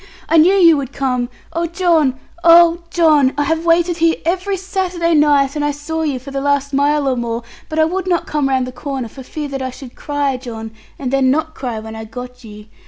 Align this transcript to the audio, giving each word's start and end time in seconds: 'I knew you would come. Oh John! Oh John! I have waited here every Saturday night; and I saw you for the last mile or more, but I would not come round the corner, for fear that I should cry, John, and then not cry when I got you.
'I 0.29 0.37
knew 0.37 0.53
you 0.55 0.77
would 0.77 0.91
come. 0.93 1.29
Oh 1.53 1.67
John! 1.67 2.19
Oh 2.43 2.81
John! 2.89 3.35
I 3.37 3.43
have 3.43 3.67
waited 3.67 3.97
here 3.97 4.15
every 4.25 4.57
Saturday 4.57 5.13
night; 5.13 5.55
and 5.55 5.63
I 5.63 5.69
saw 5.69 6.01
you 6.01 6.17
for 6.17 6.31
the 6.31 6.41
last 6.41 6.73
mile 6.73 7.07
or 7.07 7.15
more, 7.15 7.43
but 7.69 7.77
I 7.77 7.85
would 7.85 8.07
not 8.07 8.25
come 8.25 8.49
round 8.49 8.65
the 8.65 8.71
corner, 8.71 9.09
for 9.09 9.21
fear 9.21 9.47
that 9.49 9.61
I 9.61 9.69
should 9.69 9.93
cry, 9.93 10.37
John, 10.37 10.71
and 10.97 11.13
then 11.13 11.29
not 11.29 11.53
cry 11.53 11.79
when 11.79 11.95
I 11.95 12.05
got 12.05 12.43
you. 12.43 12.65